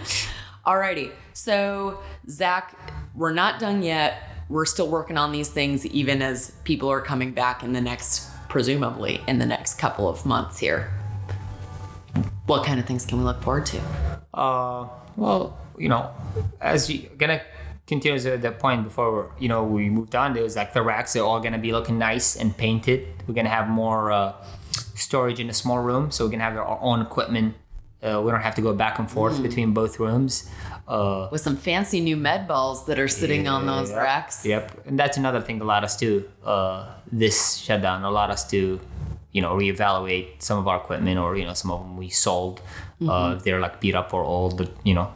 Alrighty. 0.64 1.12
So 1.32 2.00
Zach, 2.28 2.78
we're 3.14 3.32
not 3.32 3.61
done 3.61 3.82
yet. 3.82 4.23
We're 4.49 4.64
still 4.64 4.88
working 4.88 5.18
on 5.18 5.32
these 5.32 5.49
things, 5.49 5.85
even 5.87 6.23
as 6.23 6.52
people 6.64 6.88
are 6.88 7.00
coming 7.00 7.32
back 7.32 7.62
in 7.62 7.73
the 7.73 7.80
next 7.80 8.30
presumably 8.49 9.20
in 9.26 9.38
the 9.38 9.46
next 9.46 9.75
couple 9.75 10.08
of 10.08 10.25
months 10.25 10.58
here. 10.58 10.90
What 12.47 12.65
kind 12.65 12.79
of 12.79 12.87
things 12.87 13.05
can 13.05 13.19
we 13.19 13.25
look 13.25 13.43
forward 13.43 13.67
to? 13.67 13.81
Uh, 14.33 14.88
well, 15.17 15.59
you 15.79 15.88
know, 15.88 16.11
as 16.61 16.88
you 16.91 17.09
gonna 17.19 17.41
continue 17.87 18.19
to 18.19 18.37
the 18.37 18.53
point 18.53 18.85
before 18.85 19.33
you 19.38 19.49
know 19.49 19.65
we 19.65 19.88
moved 19.91 20.15
on, 20.15 20.33
there 20.35 20.43
was 20.43 20.57
like 20.57 20.73
the 20.73 20.83
racks 20.83 21.17
are 21.17 21.25
all 21.25 21.41
gonna 21.41 21.59
be 21.59 21.73
looking 21.73 21.99
nice 21.99 22.37
and 22.37 22.57
painted. 22.57 23.07
We're 23.26 23.35
gonna 23.35 23.49
have 23.49 23.69
more 23.69 24.12
uh, 24.12 24.33
storage 24.95 25.41
in 25.41 25.50
a 25.50 25.53
small 25.53 25.79
room, 25.81 26.11
so 26.11 26.25
we're 26.25 26.31
gonna 26.31 26.45
have 26.45 26.57
our 26.57 26.79
own 26.81 27.03
equipment. 27.03 27.55
Uh, 28.03 28.21
we 28.23 28.31
don't 28.31 28.43
have 28.43 28.55
to 28.55 28.62
go 28.62 28.73
back 28.75 28.99
and 29.00 29.11
forth 29.11 29.43
between 29.43 29.73
both 29.73 29.99
rooms. 29.99 30.49
Uh, 30.87 31.29
With 31.33 31.41
some 31.41 31.57
fancy 31.57 32.00
new 32.00 32.17
med 32.17 32.47
balls 32.47 32.87
that 32.87 32.99
are 33.00 33.09
sitting 33.09 33.49
on 33.49 33.67
those 33.67 33.91
Yep. 33.91 33.99
racks. 33.99 34.47
Yep, 34.47 34.87
and 34.87 34.97
that's 34.99 35.17
another 35.17 35.41
thing 35.41 35.61
allowed 35.61 35.83
us 35.83 35.97
to 35.97 36.29
uh, 36.45 36.87
this 37.11 37.57
shutdown 37.57 38.05
allowed 38.05 38.31
us 38.31 38.49
to, 38.50 38.79
you 39.37 39.43
know, 39.43 39.52
reevaluate 39.55 40.28
some 40.38 40.59
of 40.59 40.66
our 40.66 40.78
equipment 40.78 41.19
or 41.19 41.37
you 41.37 41.45
know 41.45 41.52
some 41.52 41.71
of 41.71 41.81
them 41.81 41.99
we 41.99 42.09
sold. 42.09 42.62
Uh, 43.07 43.35
they're 43.45 43.61
like 43.61 43.78
beat 43.83 43.95
up 43.95 44.14
or 44.14 44.25
old, 44.25 44.57
but 44.57 44.71
you 44.83 44.95
know, 44.95 45.12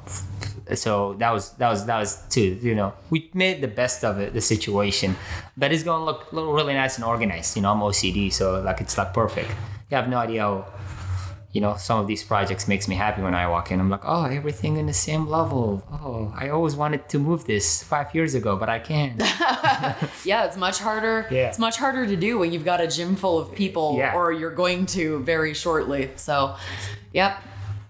so 0.75 1.15
that 1.15 1.31
was 1.33 1.53
that 1.53 1.71
was 1.71 1.87
that 1.87 1.99
was 1.99 2.23
too. 2.29 2.59
You 2.61 2.75
know, 2.75 2.93
we 3.09 3.31
made 3.33 3.63
the 3.63 3.73
best 3.83 4.05
of 4.05 4.19
it, 4.19 4.35
the 4.35 4.43
situation, 4.43 5.17
but 5.57 5.73
it's 5.73 5.83
gonna 5.83 6.05
look, 6.05 6.31
look 6.35 6.55
really 6.55 6.75
nice 6.75 6.97
and 6.97 7.05
organized. 7.07 7.57
You 7.57 7.63
know, 7.63 7.73
I'm 7.73 7.81
OCD, 7.81 8.31
so 8.31 8.61
like 8.61 8.83
it's 8.83 8.99
like 8.99 9.15
perfect. 9.15 9.49
You 9.91 9.97
have 9.97 10.11
no 10.11 10.19
idea 10.19 10.43
how 10.43 10.67
you 11.53 11.61
know, 11.61 11.75
some 11.77 11.99
of 11.99 12.07
these 12.07 12.23
projects 12.23 12.69
makes 12.69 12.87
me 12.87 12.95
happy 12.95 13.23
when 13.23 13.35
I 13.35 13.49
walk 13.49 13.73
in. 13.73 13.81
I'm 13.81 13.91
like, 13.91 14.03
oh, 14.05 14.25
everything 14.27 14.77
in 14.77 14.87
the 14.87 14.93
same 14.93 15.27
level. 15.27 15.83
Oh, 15.91 16.33
I 16.37 16.49
always 16.51 16.77
wanted 16.77 17.09
to 17.09 17.19
move 17.19 17.45
this 17.45 17.83
five 17.83 18.15
years 18.15 18.35
ago, 18.37 18.57
but 18.57 18.69
I 18.69 18.79
can't. 18.79 19.21
Yeah, 20.25 20.45
it's 20.45 20.57
much 20.57 20.79
harder. 20.79 21.27
Yeah. 21.31 21.49
It's 21.49 21.59
much 21.59 21.77
harder 21.77 22.07
to 22.07 22.15
do 22.17 22.39
when 22.39 22.53
you've 22.53 22.65
got 22.65 22.81
a 22.81 22.87
gym 22.87 23.17
full 23.17 23.39
of 23.39 23.55
people 23.55 23.97
Yeah. 23.99 24.15
or 24.15 24.31
you're 24.33 24.55
going 24.55 24.87
to 24.87 25.21
very 25.21 25.55
shortly. 25.55 26.11
So, 26.17 26.57
yep. 27.13 27.39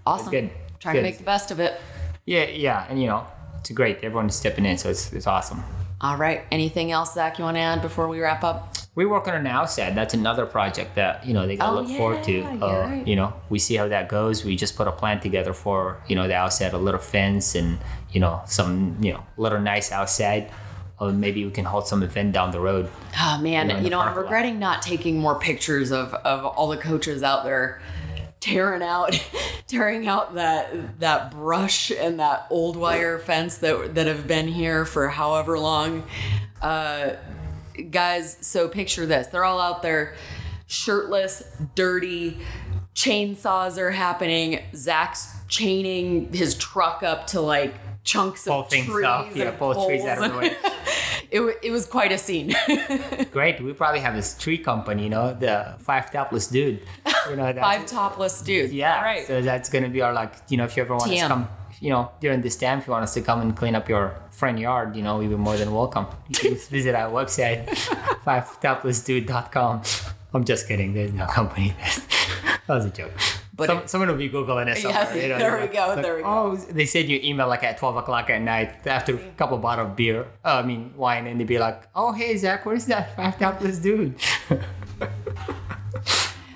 Awesome. 0.06 0.30
good. 0.30 0.50
Trying 0.78 0.94
to 0.96 1.02
make 1.02 1.18
the 1.18 1.24
best 1.24 1.50
of 1.50 1.60
it. 1.60 1.78
yeah, 2.24 2.44
yeah, 2.44 2.86
and 2.88 3.00
you 3.00 3.06
know, 3.08 3.26
it's 3.58 3.70
great. 3.70 3.98
Everyone's 4.02 4.34
stepping 4.34 4.64
in, 4.64 4.78
so 4.78 4.88
it's 4.88 5.12
it's 5.12 5.26
awesome. 5.26 5.62
All 6.00 6.16
right. 6.16 6.42
Anything 6.50 6.90
else, 6.92 7.12
Zach, 7.14 7.38
you 7.38 7.44
want 7.44 7.56
to 7.58 7.60
add 7.60 7.82
before 7.82 8.08
we 8.08 8.20
wrap 8.20 8.42
up? 8.42 8.74
We're 8.96 9.08
working 9.08 9.32
on 9.32 9.40
an 9.40 9.46
outside. 9.46 9.94
That's 9.94 10.14
another 10.14 10.46
project 10.46 10.96
that 10.96 11.24
you 11.26 11.32
know 11.32 11.46
they 11.46 11.56
gotta 11.56 11.78
Oh, 11.78 11.82
look 11.82 11.96
forward 11.96 12.24
to. 12.24 12.32
yeah, 12.32 12.58
Uh, 12.60 12.80
right. 12.88 13.06
You 13.06 13.16
know, 13.16 13.32
we 13.48 13.58
see 13.58 13.76
how 13.76 13.88
that 13.88 14.08
goes. 14.08 14.44
We 14.44 14.56
just 14.56 14.76
put 14.76 14.88
a 14.88 14.92
plan 14.92 15.20
together 15.20 15.52
for 15.52 16.02
you 16.08 16.16
know 16.16 16.26
the 16.26 16.34
outside, 16.34 16.72
a 16.72 16.78
little 16.78 17.00
fence, 17.00 17.54
and 17.54 17.78
you 18.10 18.20
know 18.20 18.42
some 18.46 18.96
you 19.00 19.12
know 19.12 19.22
a 19.38 19.40
little 19.40 19.60
nice 19.60 19.92
outside. 19.92 20.50
Or 20.98 21.12
maybe 21.12 21.44
we 21.46 21.50
can 21.50 21.64
hold 21.64 21.86
some 21.88 22.02
event 22.02 22.32
down 22.32 22.50
the 22.50 22.60
road. 22.60 22.90
Oh 23.18 23.38
man, 23.40 23.68
know, 23.68 23.78
you 23.78 23.88
know, 23.88 24.00
I'm 24.00 24.06
parking 24.08 24.16
lot. 24.16 24.22
regretting 24.22 24.58
not 24.58 24.82
taking 24.82 25.18
more 25.18 25.38
pictures 25.38 25.92
of, 25.92 26.12
of 26.12 26.44
all 26.44 26.68
the 26.68 26.76
coaches 26.76 27.22
out 27.22 27.44
there 27.44 27.80
tearing 28.40 28.82
out 28.82 29.12
tearing 29.66 30.08
out 30.08 30.34
that 30.34 30.98
that 31.00 31.30
brush 31.30 31.90
and 31.90 32.18
that 32.20 32.46
old 32.50 32.76
wire 32.76 33.18
fence 33.18 33.56
that 33.58 33.94
that 33.94 34.06
have 34.08 34.26
been 34.26 34.48
here 34.48 34.84
for 34.84 35.08
however 35.08 35.58
long. 35.58 36.04
Uh 36.60 37.12
guys, 37.82 38.36
so 38.40 38.68
picture 38.68 39.06
this. 39.06 39.28
They're 39.28 39.44
all 39.44 39.60
out 39.60 39.82
there 39.82 40.14
shirtless, 40.70 41.42
dirty, 41.74 42.38
chainsaws 42.94 43.76
are 43.76 43.90
happening. 43.90 44.62
Zach's 44.74 45.34
chaining 45.48 46.32
his 46.32 46.54
truck 46.54 47.02
up 47.02 47.26
to 47.28 47.40
like 47.40 47.74
chunks 48.04 48.46
of 48.46 48.52
Pull 48.52 48.62
things 48.64 48.86
trees 48.86 49.04
off, 49.04 49.36
yeah, 49.36 49.50
pull 49.50 49.86
trees 49.86 50.04
out 50.04 50.24
of 50.24 50.32
the 50.32 50.38
way. 50.38 50.56
it, 51.30 51.58
it 51.62 51.70
was 51.70 51.86
quite 51.86 52.12
a 52.12 52.18
scene. 52.18 52.54
Great. 53.32 53.60
We 53.60 53.72
probably 53.72 54.00
have 54.00 54.14
this 54.14 54.38
tree 54.38 54.58
company, 54.58 55.04
you 55.04 55.10
know, 55.10 55.34
the 55.34 55.74
five 55.78 56.10
topless 56.10 56.46
dude. 56.46 56.82
You 57.28 57.36
know, 57.36 57.52
Five 57.60 57.86
topless 57.86 58.40
dudes. 58.40 58.72
Yeah. 58.72 58.96
All 58.96 59.02
right. 59.02 59.26
So 59.26 59.42
that's 59.42 59.68
gonna 59.68 59.88
be 59.88 60.02
our 60.02 60.12
like, 60.12 60.34
you 60.48 60.56
know, 60.56 60.64
if 60.64 60.76
you 60.76 60.82
ever 60.82 60.94
want 60.94 61.10
TM. 61.10 61.22
to 61.22 61.28
come, 61.28 61.48
you 61.80 61.90
know, 61.90 62.10
during 62.20 62.40
this 62.42 62.56
time, 62.56 62.78
if 62.78 62.86
you 62.86 62.92
want 62.92 63.02
us 63.04 63.14
to 63.14 63.22
come 63.22 63.40
and 63.40 63.56
clean 63.56 63.74
up 63.74 63.88
your 63.88 64.14
front 64.30 64.58
yard, 64.58 64.94
you 64.96 65.02
know, 65.02 65.18
we'd 65.18 65.30
be 65.30 65.36
more 65.36 65.56
than 65.56 65.72
welcome. 65.74 66.06
Just 66.30 66.70
visit 66.70 66.94
our 66.94 67.10
website, 67.10 67.66
fivetoplessdude.com. 68.24 69.82
I'm 70.32 70.44
just 70.44 70.68
kidding. 70.68 70.92
There's 70.94 71.12
no 71.12 71.26
company. 71.26 71.74
that 71.80 72.68
was 72.68 72.84
a 72.84 72.90
joke. 72.90 73.12
But 73.54 73.66
Some, 73.66 73.78
it- 73.78 73.90
someone 73.90 74.08
will 74.08 74.16
be 74.16 74.30
googling 74.30 74.68
it 74.68 74.78
somewhere. 74.78 75.02
Yes, 75.02 75.22
you 75.22 75.28
know, 75.28 75.38
there 75.38 75.60
we 75.60 75.66
go, 75.66 75.88
like, 75.88 76.02
there 76.02 76.16
we 76.16 76.22
go. 76.22 76.28
Oh, 76.28 76.56
they 76.56 76.86
send 76.86 77.08
you 77.08 77.18
email 77.22 77.48
like 77.48 77.62
at 77.64 77.76
12 77.78 77.96
o'clock 77.96 78.30
at 78.30 78.40
night 78.40 78.86
after 78.86 79.16
a 79.16 79.18
couple 79.36 79.58
bottle 79.58 79.86
of 79.86 79.96
beer. 79.96 80.22
Uh, 80.44 80.60
I 80.62 80.62
mean 80.62 80.94
wine, 80.96 81.26
and 81.26 81.38
they'd 81.40 81.46
be 81.46 81.58
like, 81.58 81.82
"Oh, 81.94 82.12
hey 82.12 82.36
Zach, 82.38 82.64
where's 82.64 82.86
that 82.86 83.14
five 83.16 83.38
topless 83.38 83.78
dude?" 83.78 84.14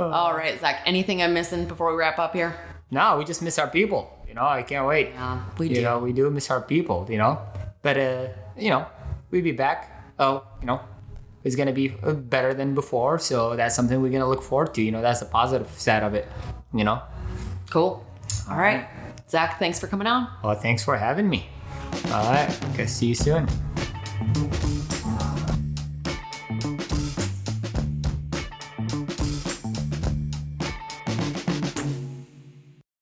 All 0.00 0.34
right, 0.34 0.58
Zach. 0.60 0.80
Anything 0.86 1.22
I'm 1.22 1.34
missing 1.34 1.66
before 1.66 1.90
we 1.92 1.98
wrap 1.98 2.18
up 2.18 2.32
here? 2.34 2.54
no, 2.90 3.18
we 3.18 3.24
just 3.24 3.42
miss 3.42 3.58
our 3.58 3.68
people. 3.68 4.10
You 4.34 4.40
know, 4.40 4.46
I 4.48 4.64
can't 4.64 4.84
wait. 4.84 5.10
Yeah, 5.14 5.44
we 5.58 5.68
you 5.68 5.74
do. 5.76 5.82
know, 5.82 5.98
we 6.00 6.12
do 6.12 6.28
miss 6.28 6.50
our 6.50 6.60
people. 6.60 7.06
You 7.08 7.18
know, 7.18 7.38
but 7.82 7.96
uh, 7.96 8.26
you 8.58 8.68
know, 8.68 8.84
we'll 9.30 9.44
be 9.44 9.52
back. 9.52 10.10
Oh, 10.18 10.42
you 10.60 10.66
know, 10.66 10.80
it's 11.44 11.54
gonna 11.54 11.72
be 11.72 11.94
uh, 12.02 12.14
better 12.14 12.52
than 12.52 12.74
before. 12.74 13.20
So 13.20 13.54
that's 13.54 13.76
something 13.76 14.02
we're 14.02 14.10
gonna 14.10 14.28
look 14.28 14.42
forward 14.42 14.74
to. 14.74 14.82
You 14.82 14.90
know, 14.90 15.02
that's 15.02 15.20
the 15.20 15.26
positive 15.26 15.70
side 15.78 16.02
of 16.02 16.14
it. 16.14 16.26
You 16.74 16.82
know. 16.82 17.00
Cool. 17.70 18.04
All 18.50 18.56
right, 18.56 18.88
Zach. 19.30 19.60
Thanks 19.60 19.78
for 19.78 19.86
coming 19.86 20.08
on. 20.08 20.26
Well, 20.42 20.56
thanks 20.56 20.82
for 20.82 20.96
having 20.96 21.28
me. 21.28 21.46
All 22.06 22.26
right, 22.26 22.50
guess 22.76 22.92
see 22.92 23.06
you 23.06 23.14
soon. 23.14 23.46